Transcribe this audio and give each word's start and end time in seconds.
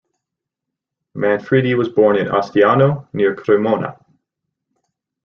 Manfredi 1.13 1.75
was 1.75 1.87
born 1.89 2.15
in 2.17 2.25
Ostiano, 2.25 3.05
near 3.13 3.35
Cremona. 3.35 3.99